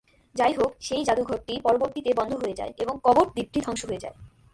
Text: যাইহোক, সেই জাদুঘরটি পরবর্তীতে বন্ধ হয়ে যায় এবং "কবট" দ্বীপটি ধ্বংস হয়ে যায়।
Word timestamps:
যাইহোক, 0.35 0.71
সেই 0.79 1.03
জাদুঘরটি 1.03 1.53
পরবর্তীতে 1.63 2.11
বন্ধ 2.13 2.31
হয়ে 2.35 2.53
যায় 2.53 2.73
এবং 2.77 2.95
"কবট" 3.03 3.27
দ্বীপটি 3.33 3.59
ধ্বংস 3.61 3.81
হয়ে 3.85 4.03
যায়। 4.03 4.15